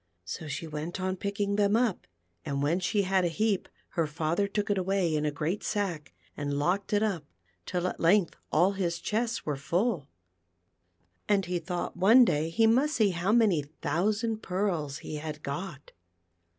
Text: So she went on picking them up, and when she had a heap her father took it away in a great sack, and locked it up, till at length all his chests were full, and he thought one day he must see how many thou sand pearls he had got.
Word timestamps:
So 0.25 0.47
she 0.47 0.65
went 0.65 0.99
on 0.99 1.15
picking 1.15 1.57
them 1.57 1.75
up, 1.75 2.07
and 2.43 2.63
when 2.63 2.79
she 2.79 3.03
had 3.03 3.23
a 3.23 3.27
heap 3.27 3.69
her 3.89 4.07
father 4.07 4.47
took 4.47 4.71
it 4.71 4.77
away 4.79 5.15
in 5.15 5.27
a 5.27 5.31
great 5.31 5.63
sack, 5.63 6.11
and 6.35 6.55
locked 6.57 6.91
it 6.91 7.03
up, 7.03 7.25
till 7.67 7.85
at 7.85 7.99
length 7.99 8.35
all 8.51 8.71
his 8.71 8.97
chests 8.97 9.45
were 9.45 9.55
full, 9.55 10.07
and 11.29 11.45
he 11.45 11.59
thought 11.59 11.95
one 11.95 12.25
day 12.25 12.49
he 12.49 12.65
must 12.65 12.95
see 12.95 13.11
how 13.11 13.31
many 13.31 13.65
thou 13.81 14.09
sand 14.09 14.41
pearls 14.41 14.97
he 14.97 15.17
had 15.17 15.43
got. 15.43 15.91